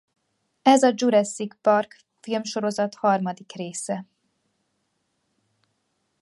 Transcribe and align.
Ez 0.61 0.83
a 0.83 0.91
Jurassic 0.95 1.53
Park 1.61 1.99
filmsorozat 2.19 2.95
harmadik 2.95 3.51
része. 3.51 4.07